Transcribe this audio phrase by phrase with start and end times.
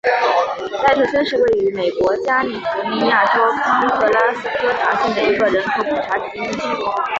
[0.83, 7.01] 奈特森是位于美国加利福尼亚州康特拉科斯塔县的一个人口普查指定地区。